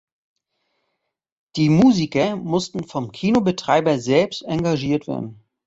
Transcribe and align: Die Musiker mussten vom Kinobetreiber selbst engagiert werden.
Die 1.57 1.69
Musiker 1.69 2.35
mussten 2.35 2.85
vom 2.85 3.11
Kinobetreiber 3.11 3.99
selbst 3.99 4.41
engagiert 4.41 5.05
werden. 5.07 5.43